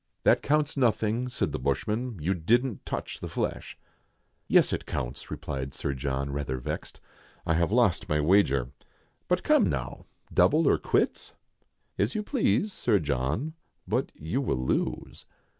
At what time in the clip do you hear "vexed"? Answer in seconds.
6.57-6.99